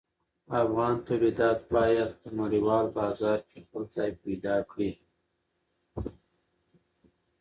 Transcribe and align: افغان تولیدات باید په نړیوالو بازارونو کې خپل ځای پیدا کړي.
افغان 0.63 0.95
تولیدات 1.07 1.59
باید 1.75 2.09
په 2.21 2.27
نړیوالو 2.39 2.93
بازارونو 2.97 3.45
کې 3.49 3.57
خپل 3.65 3.83
ځای 3.95 4.09
پیدا 4.23 4.55
کړي. 4.71 4.91